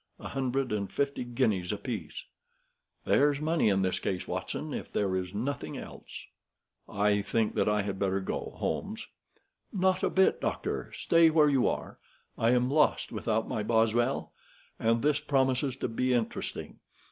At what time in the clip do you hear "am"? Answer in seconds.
12.49-12.71